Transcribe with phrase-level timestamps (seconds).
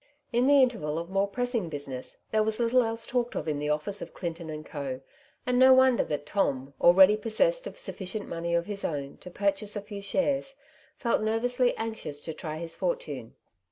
[0.19, 3.47] *' In the interval of more pressing busi ness there was little else talked of
[3.47, 5.01] in the office of Clinton and Co.,
[5.45, 9.75] and no wonder that Tom, already possessed of sufficient money of his own to purchase
[9.75, 10.55] a few shares,
[10.97, 13.35] felt nervously anxious to try his fortune.